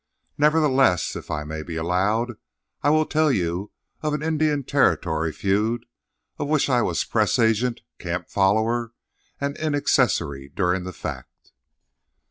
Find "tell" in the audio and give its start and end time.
3.05-3.31